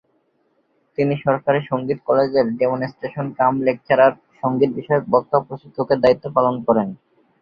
[0.97, 6.87] তিনি সরকারী সঙ্গীত কলেজের ডেমোনেস্ট্রেশন-কাম-লেকচারার, সংগীত বিষয়ক বক্তা ও প্রশিক্ষকের দায়িত্ব পালন করেন।